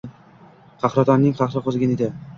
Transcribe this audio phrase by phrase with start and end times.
[0.85, 2.11] Qahratonning qahri qo‘zigan edi.